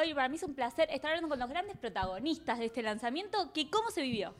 [0.00, 0.14] hoy.
[0.14, 3.52] Para mí es un placer estar hablando con los grandes protagonistas de este lanzamiento.
[3.52, 4.34] Que, ¿Cómo se vivió?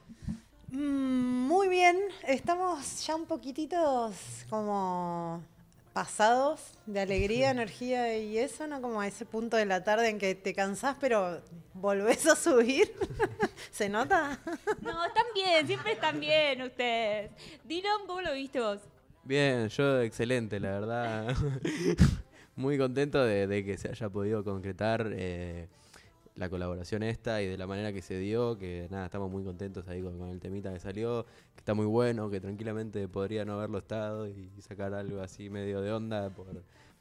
[0.72, 4.14] Mm, muy bien, estamos ya un poquititos
[4.48, 5.42] como
[5.92, 8.80] pasados de alegría, energía y eso, ¿no?
[8.80, 11.42] Como a ese punto de la tarde en que te cansás, pero
[11.74, 12.94] volvés a subir.
[13.72, 14.38] ¿Se nota?
[14.80, 17.32] No, están bien, siempre están bien ustedes.
[17.64, 18.78] Dylan, ¿cómo lo viste vos?
[19.24, 21.36] Bien, yo excelente, la verdad.
[22.60, 25.66] Muy contento de, que se haya podido concretar eh,
[26.34, 29.88] la colaboración esta y de la manera que se dio, que nada, estamos muy contentos
[29.88, 33.78] ahí con, el temita que salió, que está muy bueno, que tranquilamente podría no haberlo
[33.78, 36.48] estado y sacar algo así medio de onda por,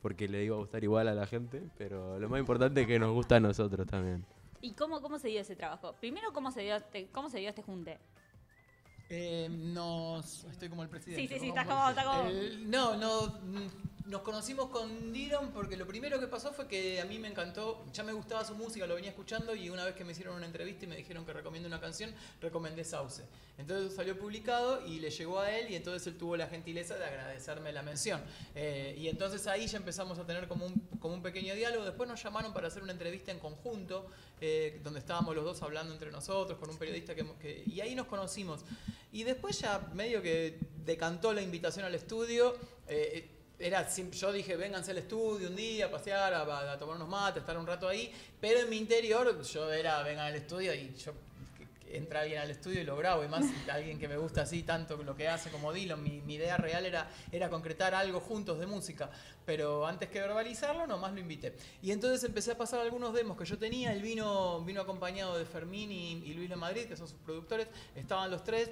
[0.01, 2.97] porque le iba a gustar igual a la gente, pero lo más importante es que
[2.97, 4.25] nos gusta a nosotros también.
[4.61, 5.93] ¿Y cómo, cómo se dio ese trabajo?
[5.99, 7.99] Primero, ¿cómo se dio este, cómo se dio este junte?
[9.09, 10.45] Eh, nos.
[10.45, 11.21] Estoy como el presidente.
[11.21, 11.89] Sí, sí, sí, está como.
[11.89, 12.29] Está como...
[12.65, 17.19] no, no nos conocimos con Dylan porque lo primero que pasó fue que a mí
[17.19, 20.13] me encantó, ya me gustaba su música, lo venía escuchando y una vez que me
[20.13, 22.11] hicieron una entrevista y me dijeron que recomiendo una canción,
[22.41, 23.21] recomendé Sauce.
[23.59, 27.05] Entonces salió publicado y le llegó a él y entonces él tuvo la gentileza de
[27.05, 28.19] agradecerme la mención.
[28.55, 31.85] Eh, y entonces ahí ya empezamos a tener como un, pequeño diálogo.
[31.85, 34.07] Después nos llamaron para hacer una entrevista en conjunto,
[34.41, 38.07] eh, donde estábamos los dos hablando entre nosotros con un periodista que, y ahí nos
[38.07, 38.61] conocimos.
[39.11, 42.57] Y después ya medio que decantó la invitación al estudio.
[42.87, 47.41] Eh, era, yo dije, vénganse al estudio un día, a pasear, a, tomar unos mates,
[47.41, 51.13] estar un rato ahí, pero en mi interior yo era, vengan al estudio y yo
[51.91, 54.95] entra alguien al estudio y lo grabo, y más alguien que me gusta así tanto
[54.97, 58.65] lo que hace como Dylan, mi, mi, idea real era, era concretar algo juntos de
[58.65, 59.09] música,
[59.45, 61.55] pero antes que verbalizarlo, nomás lo invité.
[61.81, 65.45] Y entonces empecé a pasar algunos demos que yo tenía, él vino, vino acompañado de
[65.45, 68.69] Fermín y, y Luis de Madrid, que son sus productores, estaban los tres,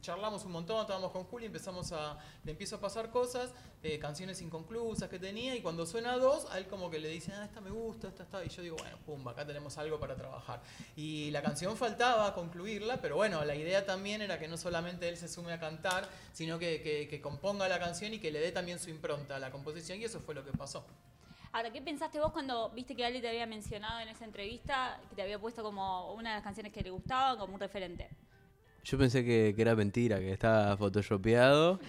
[0.00, 4.40] charlamos un montón, estábamos con Juli, empezamos a, le empiezo a pasar cosas, eh, canciones
[4.42, 7.60] inconclusas que tenía, y cuando suena dos, a él como que le dice, ah, esta
[7.60, 10.60] me gusta, esta está, y yo digo, bueno, pumba, acá tenemos algo para trabajar.
[10.96, 15.16] Y la canción faltaba concluirla, pero bueno, la idea también era que no solamente él
[15.16, 18.78] se sume a cantar, sino que, que componga la canción y que le dé también
[18.78, 20.84] su impronta a la composición, y eso fue lo que pasó.
[21.54, 25.14] Ahora, ¿qué pensaste vos cuando viste que Ali te había mencionado en esa entrevista, que
[25.14, 28.08] te había puesto como una de las canciones que le gustaba, como un referente?
[28.84, 31.80] Yo pensé que, era mentira, que estaba photoshopeado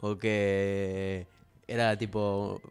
[0.00, 1.26] o que
[1.66, 2.62] era tipo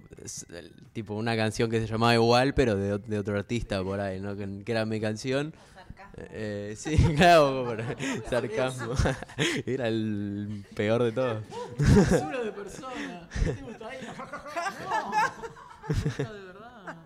[0.94, 4.36] tipo una canción que se llamaba igual, pero de, otro artista por ahí, ¿no?
[4.36, 5.54] Que, era mi canción.
[6.18, 7.78] Eh, sí, claro,
[8.30, 8.94] sarcasmo.
[9.68, 11.44] era el peor de todos.
[11.78, 13.30] Basura de persona.
[16.18, 16.18] No.
[16.18, 16.98] de verdad.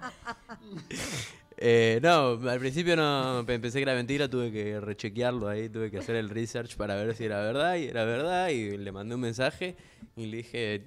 [1.64, 6.00] Eh, no, al principio no pensé que era mentira, tuve que rechequearlo ahí, tuve que
[6.00, 9.22] hacer el research para ver si era verdad, y era verdad, y le mandé un
[9.22, 9.76] mensaje
[10.16, 10.82] y le dije,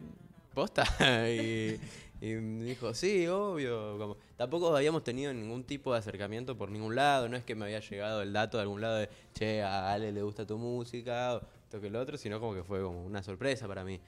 [0.52, 0.82] posta,
[1.30, 1.78] y,
[2.20, 3.96] me dijo, sí, obvio.
[3.98, 7.66] Como, tampoco habíamos tenido ningún tipo de acercamiento por ningún lado, no es que me
[7.66, 11.36] había llegado el dato de algún lado de, che, a Ale le gusta tu música,
[11.36, 14.00] o esto que el otro, sino como que fue como una sorpresa para mí.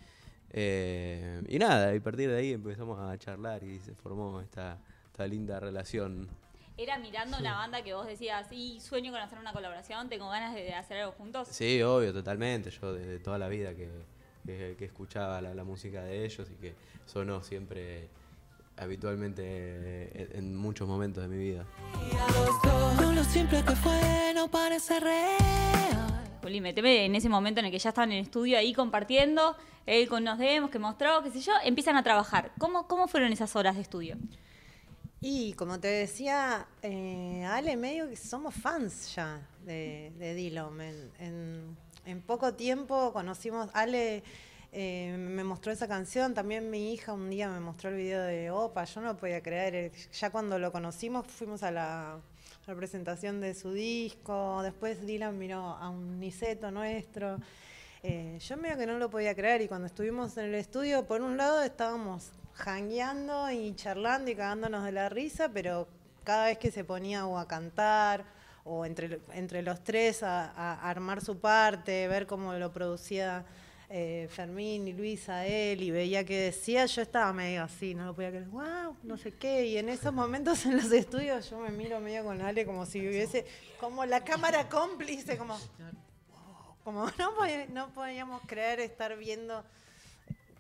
[0.50, 4.80] Eh, y nada, y a partir de ahí empezamos a charlar y se formó esta,
[5.12, 6.28] esta linda relación
[6.78, 10.54] era mirando una banda que vos decías, sí, sueño con hacer una colaboración, tengo ganas
[10.54, 11.48] de hacer algo juntos?
[11.50, 12.70] Sí, obvio, totalmente.
[12.70, 13.88] Yo desde toda la vida que,
[14.44, 16.74] que, escuchaba la, música de ellos y que
[17.06, 18.08] sonó siempre
[18.76, 21.64] habitualmente en, muchos momentos de mi vida.
[23.14, 26.38] lo simple que fue no parece real.
[26.42, 29.56] Juli, meteme en ese momento en el que ya estaban en el estudio ahí compartiendo,
[29.86, 32.52] él con nos demos, que mostró, qué sé yo, empiezan a trabajar.
[32.58, 34.16] ¿Cómo, cómo fueron esas horas de estudio?
[35.28, 40.80] Y como te decía, eh, Ale, medio que somos fans ya de, de Dylan.
[41.18, 44.22] En, poco tiempo conocimos, Ale
[44.70, 48.52] eh, me mostró esa canción, también mi hija un día me mostró el video de
[48.52, 49.74] Opa, yo no lo podía creer.
[49.74, 52.20] Eh, ya cuando lo conocimos fuimos a la,
[52.64, 57.38] presentación de su disco, después Dylan miró a un niceto nuestro.
[58.04, 61.36] yo medio que no lo podía creer y cuando estuvimos en el estudio, por un
[61.36, 65.86] lado estábamos jangueando y charlando y cagándonos de la risa, pero
[66.24, 68.24] cada vez que se ponía o a cantar
[68.64, 73.44] o entre, entre los tres a, armar su parte, ver cómo lo producía
[73.88, 78.14] eh, Fermín y Luisa, él, y veía que decía, yo estaba medio así, no lo
[78.14, 81.70] podía creer, wow, no sé qué, y en esos momentos en los estudios yo me
[81.70, 83.46] miro medio con Ale como si hubiese,
[83.78, 85.56] como la cámara cómplice, como,
[86.82, 87.32] como no,
[87.68, 89.62] no podíamos creer estar viendo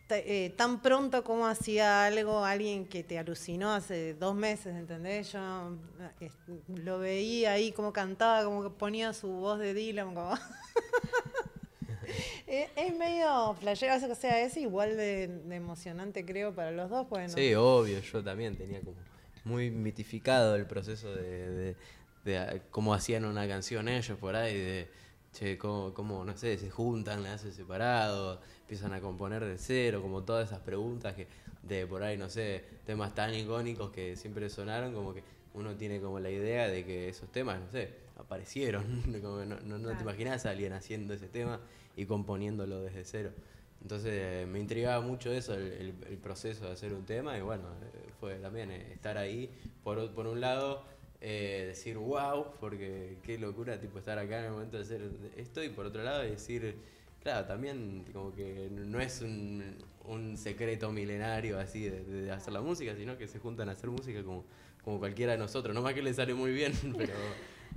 [0.08, 5.32] eh, tan pronto como hacía algo alguien que te alucinó hace dos meses, ¿entendés?
[5.32, 5.76] Yo
[6.20, 6.30] eh,
[6.68, 10.34] lo veía ahí como cantaba, como que ponía su voz de Dylan, como...
[12.46, 17.06] es, medio flashero, o sea, es igual de, emocionante creo para los dos.
[17.26, 18.96] sí, obvio, yo también tenía como
[19.44, 21.76] muy mitificado el proceso de,
[22.24, 24.88] de- cómo hacían una canción ellos por ahí, de
[25.38, 30.00] che, cómo, cómo, no sé, se juntan, la hacen separado, empiezan a componer de cero,
[30.02, 31.26] como todas esas preguntas que
[31.62, 35.22] de por ahí, no sé, temas tan icónicos que siempre sonaron, como que
[35.54, 38.84] uno tiene como la idea de que esos temas, no sé, aparecieron,
[39.22, 41.60] como no, no, no te imaginas a alguien haciendo ese tema
[41.96, 43.30] y componiéndolo desde cero.
[43.82, 47.42] Entonces eh, me intrigaba mucho eso, el, el- el proceso de hacer un tema y
[47.42, 49.50] bueno, eh, fue también eh, estar ahí,
[49.84, 50.82] por, por un lado
[51.20, 55.62] eh, decir wow, porque qué locura tipo estar acá en el momento de hacer esto
[55.62, 56.76] y por otro lado decir,
[57.22, 62.94] claro, también como que no es un, un secreto milenario así de, hacer la música,
[62.96, 64.44] sino que se juntan a hacer música como,
[64.84, 67.14] como cualquiera de nosotros, no más que le sale muy bien, pero...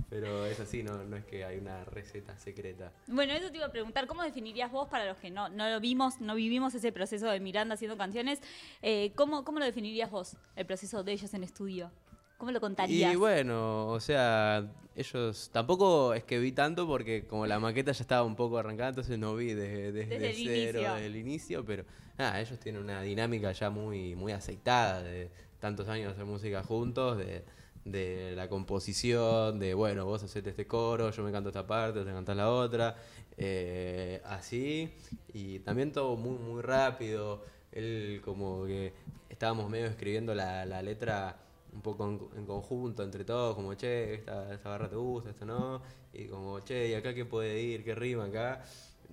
[0.08, 2.90] Pero es así, no, no es que hay una receta secreta.
[3.06, 5.78] Bueno, eso te iba a preguntar, ¿cómo definirías vos para los que no, no lo
[5.78, 8.40] vimos, no vivimos ese proceso de Miranda haciendo canciones?
[8.82, 11.92] eh, ¿cómo, ¿Cómo lo definirías vos, el proceso de ellos en estudio?
[12.40, 13.12] ¿Cómo lo contarías?
[13.12, 14.66] Y bueno, o sea,
[14.96, 18.88] ellos tampoco es que vi tanto porque como la maqueta ya estaba un poco arrancada,
[18.88, 21.66] entonces no vi desde, desde, Desde el cero, inicio.
[21.66, 21.84] pero
[22.16, 26.62] nada, ellos tienen una dinámica ya muy, muy aceitada de tantos años de hacer música
[26.62, 27.44] juntos, de,
[27.84, 32.10] de la composición, de bueno, vos hacete este coro, yo me canto esta parte, te
[32.10, 32.96] cantás la otra,
[33.36, 34.90] eh, así,
[35.34, 38.94] y también todo muy, muy rápido, él como que
[39.28, 41.36] estábamos medio escribiendo la, la letra
[41.72, 45.82] un poco en, conjunto entre todos, como che, esta, esta barra te gusta, esta no,
[46.12, 47.84] y como che, ¿y acá qué puede ir?
[47.84, 48.64] ¿Qué rima acá?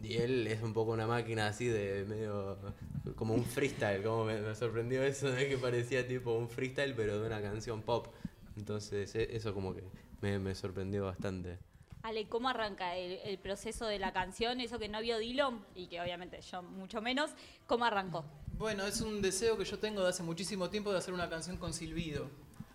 [0.01, 2.57] Y él es un poco una máquina así de medio,
[3.15, 7.41] como un freestyle, como me, sorprendió eso que parecía tipo un freestyle pero de una
[7.41, 8.07] canción pop.
[8.55, 9.83] Entonces e- eso como que
[10.21, 11.57] me, me sorprendió bastante.
[12.03, 14.61] Ale, ¿cómo arranca el, el proceso de la canción?
[14.61, 17.31] Eso que no vio Dylan y que obviamente yo mucho menos,
[17.65, 18.23] ¿cómo arrancó?
[18.57, 21.57] Bueno, es un deseo que yo tengo de hace muchísimo tiempo de hacer una canción
[21.57, 22.27] con silbido.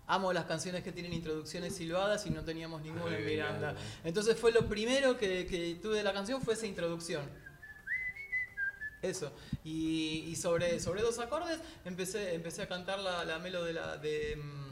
[0.07, 3.75] Amo las canciones que tienen introducciones silbadas y no teníamos ninguna en Miranda.
[4.03, 7.23] Entonces fue lo primero que, que tuve de la canción fue esa introducción.
[9.01, 9.33] Eso.
[9.65, 13.97] Y, y sobre, sobre dos acordes empecé, empecé a cantar la, la melo de la,
[13.97, 14.62] de, mm,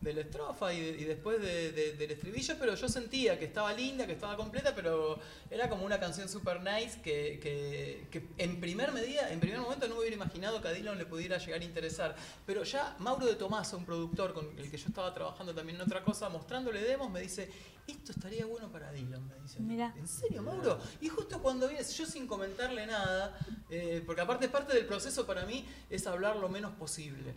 [0.00, 3.44] de la estrofa y, de- y después de- de- del estribillo, pero yo sentía que
[3.44, 5.18] estaba linda, que estaba completa, pero
[5.50, 9.86] era como una canción super nice que, que- que en primer medida, en primer momento
[9.88, 12.16] no me hubiera imaginado que a Dylan le pudiera llegar a interesar.
[12.46, 15.82] Pero ya Mauro de Tomaso, un productor con el que yo estaba trabajando también en
[15.82, 17.50] otra cosa, mostrándole demos, me dice,
[17.86, 19.60] esto estaría bueno para Dylan, me dice.
[19.60, 19.92] Mirá.
[19.98, 20.78] ¿En serio, Mauro?
[21.02, 23.38] Y justo cuando viene, yo sin comentarle nada,
[23.68, 27.34] eh, porque aparte parte del proceso para mí es hablar lo menos posible.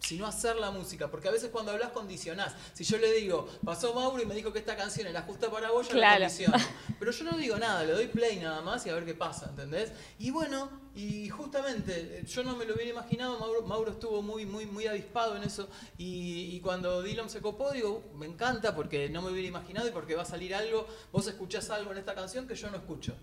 [0.00, 2.54] Sino hacer la música, porque a veces cuando hablas condicionás.
[2.74, 5.70] Si yo le digo, pasó Mauro y me dijo que esta canción era justa para
[5.70, 6.20] vos, yo Claro.
[6.20, 6.56] la condiciono.
[6.98, 9.46] Pero yo no digo nada, le doy play nada más y a ver qué pasa,
[9.48, 9.92] ¿entendés?
[10.18, 14.44] Y bueno, y justamente, eh, yo no me lo hubiera imaginado, Mauro, Mauro estuvo muy,
[14.44, 15.68] muy, muy avispado en eso.
[15.96, 19.90] Y, y cuando Dylan se copó, digo, me encanta porque no me hubiera imaginado y
[19.92, 23.14] porque va a salir algo, vos escuchás algo en esta canción que yo no escucho.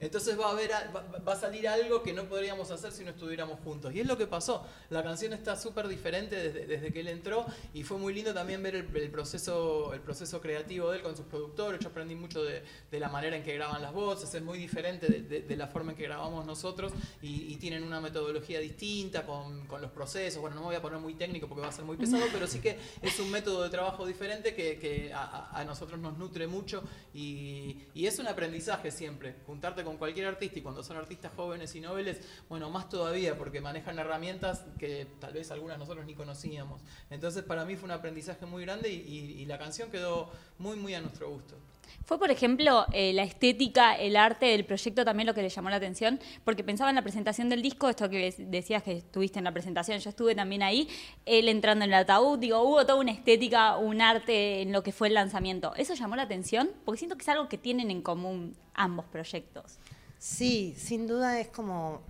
[0.00, 3.10] Entonces va a, haber, va, va a salir algo que no podríamos hacer si no
[3.10, 3.92] estuviéramos juntos.
[3.94, 4.64] Y es lo que pasó.
[4.90, 8.62] La canción está súper diferente desde, desde que él entró y fue muy lindo también
[8.62, 11.80] ver el, el proceso, el proceso creativo de él con sus productores.
[11.80, 15.08] Yo aprendí mucho de, de la manera en que graban las voces, es muy diferente
[15.08, 16.92] de, de- de la forma en que grabamos nosotros
[17.22, 20.40] y, y tienen una metodología distinta con, con los procesos.
[20.40, 22.46] Bueno, no me voy a poner muy técnico porque va a ser muy pesado, pero
[22.46, 26.16] sí que es un método de trabajo diferente que, que a, a- a nosotros nos
[26.18, 26.82] nutre mucho
[27.14, 29.34] y, y es un aprendizaje siempre.
[29.46, 33.60] Juntarte con cualquier artista y cuando son artistas jóvenes y noveles, bueno, más todavía porque
[33.60, 36.82] manejan herramientas que tal vez algunas nosotros ni conocíamos.
[37.10, 41.00] Entonces para mí fue un aprendizaje muy grande y la canción quedó muy, muy a
[41.00, 41.56] nuestro gusto.
[42.04, 45.70] ¿Fue, por ejemplo, eh, la estética, el arte del proyecto también lo que le llamó
[45.70, 46.20] la atención?
[46.44, 49.98] Porque pensaba en la presentación del disco, esto que decías que estuviste en la presentación,
[49.98, 50.88] yo estuve también ahí,
[51.26, 54.92] él entrando en el ataúd, digo, hubo toda una estética, un arte en lo que
[54.92, 55.74] fue el lanzamiento.
[55.76, 56.70] ¿Eso llamó la atención?
[56.84, 59.78] Porque siento que es algo que tienen en común ambos proyectos.
[60.18, 62.02] Sí, sin duda es como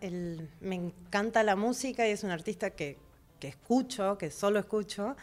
[0.00, 2.98] el, me encanta la música y es un artista que,
[3.40, 5.16] que escucho, que solo escucho,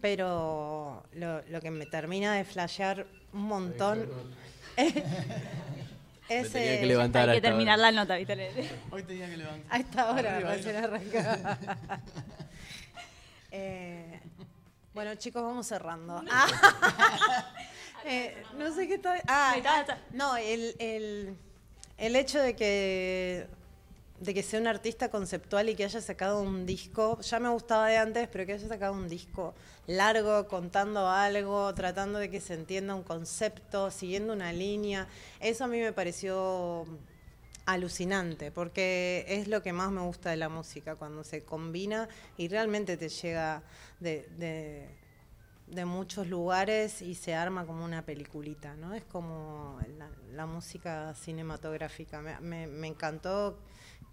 [0.00, 4.08] pero lo, lo que me termina de flashear un montón
[4.76, 7.90] es, Me tenía eh, que levantar Hay que terminar ahora.
[7.90, 8.70] la nota, ¿viste?
[8.90, 9.72] Hoy tenía que levantar.
[9.72, 11.58] a esta hora Arriba, recién arranca.
[13.50, 14.20] Eh,
[14.92, 16.22] bueno, chicos, vamos cerrando.
[16.30, 16.46] Ah.
[18.04, 19.14] Eh, no sé qué está.
[19.26, 19.56] Ah,
[20.12, 21.34] no, el, el,
[21.96, 23.46] el hecho de que
[24.20, 27.88] de que sea un artista conceptual y que haya sacado un disco, ya me gustaba
[27.88, 29.54] de antes, pero que haya sacado un disco
[29.86, 35.06] largo, contando algo, tratando de que se entienda un concepto, siguiendo una línea,
[35.40, 36.84] eso a mí me pareció
[37.66, 42.48] alucinante, porque es lo que más me gusta de la música, cuando se combina y
[42.48, 43.62] realmente te llega
[44.00, 44.26] de,
[45.66, 48.94] de, muchos lugares y se arma como una peliculita, ¿no?
[48.94, 49.78] Es como
[50.32, 52.22] la, música cinematográfica.
[52.40, 53.58] Me- me encantó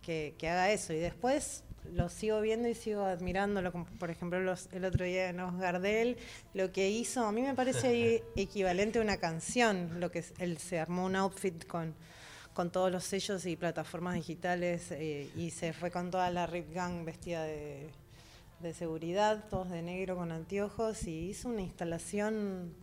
[0.02, 0.94] que, que haga eso.
[0.94, 5.30] Y después lo sigo viendo y sigo admirándolo, como por ejemplo los- el otro día
[5.30, 6.18] en Os Gardel,
[6.54, 10.58] lo que hizo, a mí me parece equivalente a una canción, lo que es- él
[10.58, 11.94] se armó un outfit con,
[12.54, 16.74] con todos los sellos y plataformas digitales eh, y se fue con toda la Rip
[16.74, 17.90] Gang vestida de,
[18.62, 22.74] de seguridad, todos de negro con anteojos y hizo una instalación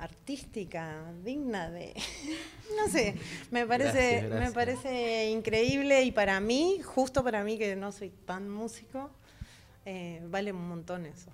[0.00, 1.94] artística digna de
[2.76, 3.16] no sé
[3.50, 8.10] me parece Gracias, me parece increíble y para mí justo para mí que no soy
[8.10, 9.10] tan músico
[9.84, 11.30] eh, vale un montón eso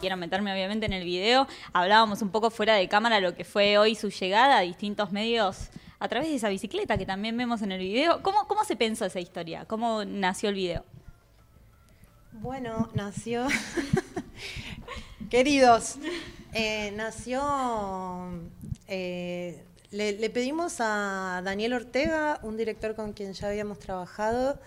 [0.00, 1.46] Quiero meterme obviamente en el video.
[1.74, 5.68] Hablábamos un poco fuera de cámara lo que fue hoy su llegada a distintos medios
[5.98, 8.22] a través de esa bicicleta que también vemos en el video.
[8.22, 9.66] ¿Cómo, cómo se pensó esa historia?
[9.66, 10.84] ¿Cómo nació el video?
[12.40, 13.46] Bueno, nació.
[15.30, 15.96] Queridos,
[16.54, 17.42] eh, nació.
[18.88, 24.58] eh, le, pedimos a Daniel Ortega, un director con quien ya habíamos trabajado,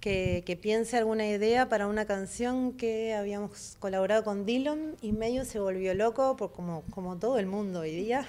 [0.00, 5.46] que, que piense alguna idea para una canción que habíamos colaborado con Dylan y medio
[5.46, 8.26] se volvió loco, por como, como todo el mundo hoy día.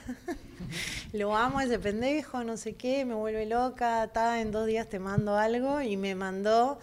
[1.12, 5.00] Lo amo ese pendejo, no sé qué, me vuelve loca, ta, en dos días te
[5.00, 6.80] mando algo y me mandó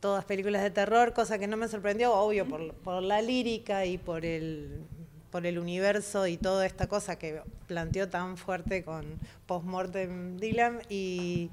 [0.00, 3.98] todas películas de terror, cosa que no me sorprendió, obvio, por, por la lírica y
[3.98, 4.82] por el,
[5.30, 9.04] por el universo y toda esta cosa que planteó tan fuerte con
[9.46, 10.80] Postmortem Dylan.
[10.88, 11.50] Y,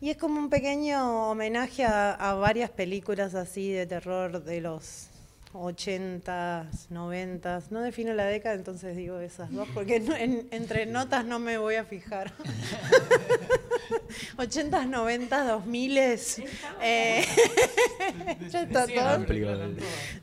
[0.00, 5.08] y es como un pequeño homenaje a, varias películas así de terror de los
[5.54, 7.70] 80s, 90s.
[7.70, 11.56] No defino la década, entonces digo esas dos, porque no- en- entre notas no me
[11.58, 12.32] voy a fijar.
[14.38, 16.44] 80s, 90s, 2000s.
[16.80, 17.26] Eh.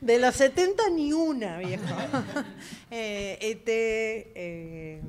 [0.00, 1.84] De los 70 ni una, viejo.
[2.90, 5.02] eh, ET, eh,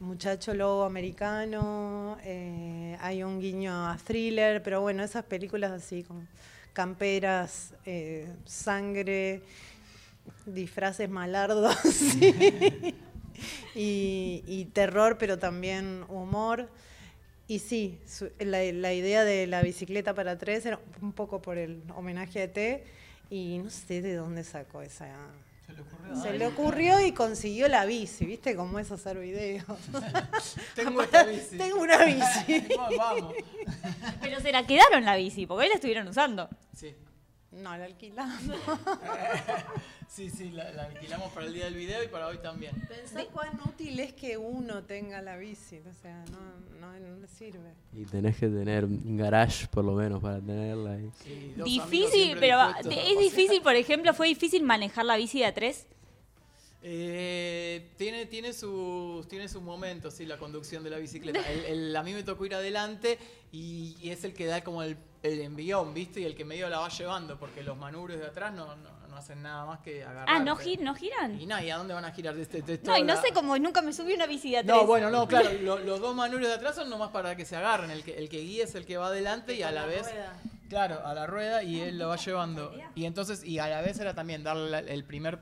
[0.00, 6.26] Muchacho Lobo Americano, eh, hay un guiño a thriller, pero bueno, esas películas así con
[6.72, 9.42] camperas, eh, sangre,
[10.46, 12.94] disfraces malardos sí.
[13.74, 16.68] y, y terror, pero también humor.
[17.48, 21.56] Y sí, su- la, la idea de la bicicleta para tres era un poco por
[21.58, 22.84] el homenaje a ET
[23.30, 25.06] y no sé de dónde sacó esa...
[25.66, 26.22] Se le ocurrió.
[26.22, 29.64] Se le ocurrió y consiguió la bici, ¿viste cómo es hacer videos?
[30.74, 31.58] Tengo esta bici.
[31.58, 32.66] Tengo una bici.
[32.76, 33.34] Vamos, vamos.
[34.22, 36.48] Pero se la quedaron la bici, porque hoy la estuvieron usando.
[36.74, 36.94] Sí.
[37.50, 38.42] No, la alquilamos.
[40.08, 42.72] Sí, sí, la, la alquilamos para el día del video y para hoy también.
[42.88, 47.28] Pensá cuán útil es que uno tenga la bici, o sea, no, no, no le
[47.28, 47.74] sirve.
[47.92, 51.10] Y tenés que tener un garage por lo menos para tenerla ahí.
[51.22, 52.58] Sí, Difícil, pero
[52.90, 55.86] es difícil, por ejemplo, fue difícil manejar la bici de a tres.
[56.82, 61.40] Eh, tiene, tiene, sus, tiene sus momentos, sí, la conducción de la bicicleta.
[61.50, 63.18] El- el- a mí me tocó ir adelante
[63.52, 66.20] y, y es el que da como el, el envión, ¿viste?
[66.20, 69.16] Y el que medio la va llevando, porque los manubres de atrás no, no, no
[69.16, 70.26] hacen nada más que agarrar.
[70.28, 71.40] Ah, ¿no, gi- no giran?
[71.40, 72.36] Y nada, ¿y a dónde van a girar?
[72.38, 74.62] Este- este- No, y no sé la- cómo, nunca me subí una bici de a
[74.62, 74.74] tres.
[74.74, 77.56] No, bueno, no, claro, lo- los dos manubres de atrás son nomás para que se
[77.56, 77.90] agarren.
[77.90, 80.08] El que, el que guía es el que va adelante y a la vez.
[80.68, 82.72] Claro, a la rueda y él lo va llevando.
[82.94, 85.38] Y entonces, y a la vez era también darle la- el primer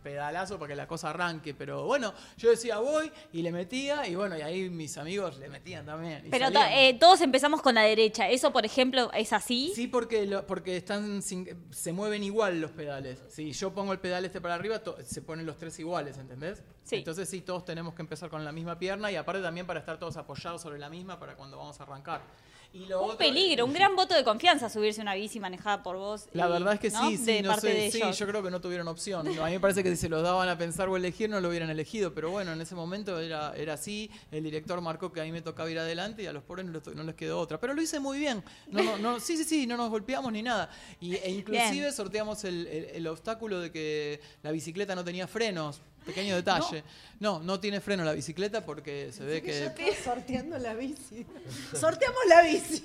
[0.00, 1.54] pedalazo para que la cosa arranque.
[1.54, 5.48] Pero bueno, yo decía voy y le metía y bueno, y ahí mis amigos le
[5.48, 6.26] metían también.
[6.30, 8.28] Pero eh, todos empezamos con la derecha.
[8.28, 9.72] ¿Eso, por ejemplo, es así?
[9.74, 13.22] Sí, porque, lo- porque están sin- se mueven igual los pedales.
[13.28, 16.62] Si yo pongo el pedal este para arriba, to- se ponen los tres iguales, ¿entendés?
[16.82, 16.96] Sí.
[16.96, 19.98] Entonces sí, todos tenemos que empezar con la misma pierna y aparte también para estar
[19.98, 22.22] todos apoyados sobre la misma para cuando vamos a arrancar.
[22.72, 25.82] Y lo Un otro- peligro, un gran voto de confianza subirse a una bici manejada
[25.82, 26.28] por vos.
[26.32, 27.08] La y, verdad es que ¿no?
[27.08, 28.16] sí, sí, de no parte sé, de sí, ellos.
[28.16, 29.26] yo creo que no tuvieron opción.
[29.26, 31.48] A mí me parece que si se los daban a pensar o elegir no lo
[31.48, 35.24] hubieran elegido, pero bueno, en ese momento era, era así, el director marcó que a
[35.24, 37.58] mí me tocaba ir adelante y a los pobres no, les- no les quedó otra.
[37.58, 40.42] Pero lo hice muy bien, no, no, no, sí, sí, sí, no nos golpeamos ni
[40.42, 40.70] nada.
[41.00, 41.92] Y, e inclusive Bien.
[41.92, 45.80] sorteamos el, el- el obstáculo de que la bicicleta no tenía frenos.
[46.04, 46.82] Pequeño detalle.
[47.20, 49.66] No, no, tiene freno la bicicleta porque se ve Yo que...
[49.66, 51.26] estoy sorteando la bici.
[51.78, 52.82] Sorteamos la bici.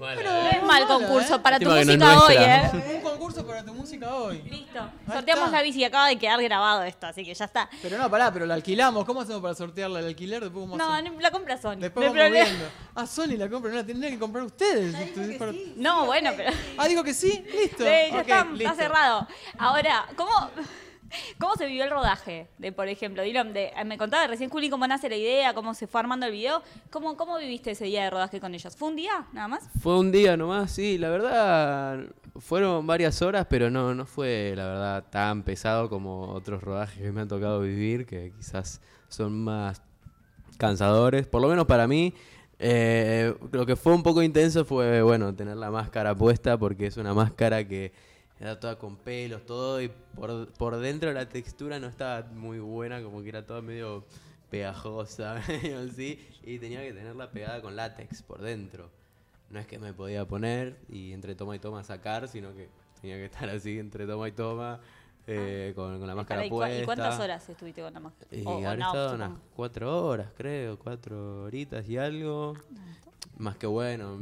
[0.00, 0.06] No
[0.48, 1.38] es mal mala, concurso ¿eh?
[1.40, 2.70] para tu no es música hoy, ¿eh?
[2.94, 4.42] Un concurso para tu música hoy.
[4.42, 4.78] Listo.
[4.80, 5.56] Ahí Sorteamos está.
[5.56, 7.68] la bici y acaba de quedar grabado esto, así que ya está.
[7.82, 9.04] Pero no, pará, pero la alquilamos.
[9.04, 10.40] ¿Cómo hacemos para sortearla el alquiler?
[10.44, 11.76] Después vamos No, la compra Sony.
[11.78, 12.44] Después no vamos problema.
[12.44, 12.64] viendo.
[12.94, 14.94] Ah, Sony la compra, no la tendrían que comprar ustedes.
[15.36, 16.52] Para- No, bueno, pero.
[16.78, 17.78] Ah, digo que sí, listo.
[17.84, 18.62] Sí, ya Ok, está, listo.
[18.70, 19.26] está cerrado.
[19.58, 20.30] Ahora, ¿cómo,
[21.38, 22.48] ¿Cómo se vivió el rodaje?
[22.58, 25.86] De, por ejemplo, de, eh, me contaba recién Juli cómo nace la idea, cómo se
[25.86, 26.62] fue armando el video.
[26.90, 28.76] ¿Cómo, ¿Cómo viviste ese día de rodaje con ellos?
[28.76, 29.68] ¿Fue un día nada más?
[29.80, 32.00] Fue un día nomás, sí, la verdad
[32.38, 37.12] fueron varias horas, pero no, no fue la verdad tan pesado como otros rodajes que
[37.12, 39.82] me han tocado vivir, que quizás son más
[40.56, 42.14] cansadores, por lo menos para mí.
[42.58, 46.96] Eh, lo que fue un poco intenso fue, bueno, tener la máscara puesta, porque es
[46.96, 47.92] una máscara que
[48.42, 53.00] era toda con pelos, todo, y por, por dentro la textura no estaba muy buena,
[53.00, 54.04] como que era todo medio
[54.50, 55.36] pegajosa,
[55.88, 58.90] así, y tenía que tenerla pegada con látex por dentro.
[59.48, 62.68] No es que me podía poner y entre toma y toma sacar, sino que
[63.00, 64.80] tenía que estar así entre toma y toma.
[65.28, 65.74] Eh, ah.
[65.76, 66.80] con, la máscara puesta.
[66.80, 68.28] ¿Y cuántas horas estuviste con la máscara?
[68.34, 72.54] Y habré estado unas cuatro horas, creo, cuatro horitas y algo.
[73.38, 74.18] Más que bueno,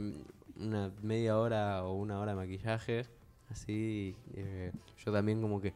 [0.58, 3.06] una media hora o una hora de maquillaje.
[3.50, 4.72] Así, eh,
[5.04, 5.74] yo también como que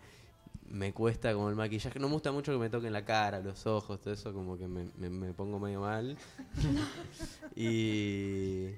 [0.68, 1.98] me cuesta como el maquillaje.
[1.98, 4.66] No me gusta mucho que me toquen la cara, los ojos, todo eso como que
[4.66, 6.16] me, me, pongo medio mal.
[7.56, 8.68] y,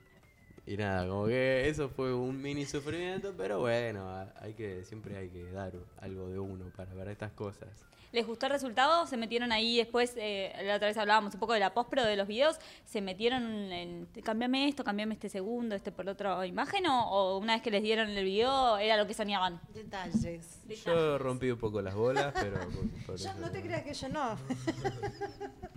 [0.67, 4.09] y nada, como que eso fue un mini sufrimiento, pero bueno,
[4.41, 7.69] hay que siempre hay que dar algo de uno para ver estas cosas.
[8.17, 9.07] ¿Les gustó el resultado?
[9.07, 10.15] ¿Se metieron ahí después?
[10.17, 12.57] Eh, la otra vez hablábamos un poco de la post, pero de los videos.
[12.87, 14.09] ¿Se metieron en.
[14.25, 16.87] cambiame esto, cambiame este segundo, este por otra imagen?
[16.87, 19.61] O, una vez que les dieron el video era lo que soñaban?
[19.75, 20.63] Detalles.
[20.87, 22.59] Yo rompí un poco las bolas, pero.
[23.39, 24.39] no te creas que yo no.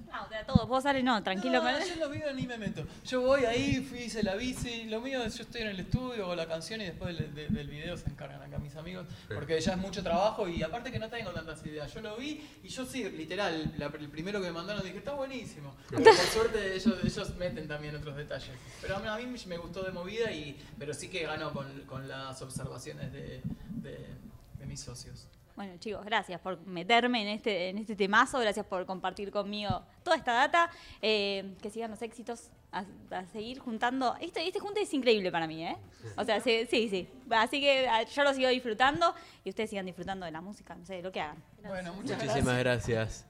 [0.09, 1.61] No, de todos, vos sales no, tranquilo.
[1.61, 2.83] No, yo los videos ni me meto.
[3.05, 6.29] Yo voy ahí, fui, hice la bici, lo mío es yo estoy en el estudio
[6.29, 9.73] o la canción y después del, del video se encargan acá mis amigos, porque ya
[9.73, 11.93] es mucho trabajo y aparte que no tengo tantas ideas.
[11.93, 12.28] Yo lo vi
[12.63, 15.75] y yo sí, literal, el primero que me mandaron dije, está buenísimo.
[15.89, 18.51] Pero por suerte ellos, ellos meten también otros detalles.
[18.81, 22.41] Pero a mí, me gustó de movida, y, pero sí que gano con, con las
[22.41, 23.41] observaciones de,
[23.81, 25.27] de, mis socios.
[25.55, 30.15] Bueno, chicos, gracias por meterme en este, en este temazo, gracias por compartir conmigo toda
[30.15, 30.69] esta data.
[31.01, 32.85] Eh, que sigan los éxitos, a,
[33.31, 34.15] seguir juntando.
[34.21, 35.77] Este, este junte es increíble para mí, ¿eh?
[36.17, 36.89] O sea, sí, sí.
[36.89, 37.07] sí.
[37.29, 40.85] Así que ah, yo lo sigo disfrutando y ustedes sigan disfrutando de la música, no
[40.85, 41.37] sé, de lo que hagan.
[41.63, 43.25] Bueno, Muchísimas gracias.